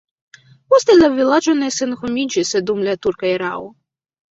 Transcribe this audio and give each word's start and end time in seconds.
Poste 0.73 0.95
la 0.95 1.09
vilaĝo 1.17 1.55
ne 1.59 1.69
senhomiĝis 1.77 2.57
dum 2.71 2.83
la 2.91 2.99
turka 3.07 3.33
erao. 3.37 3.71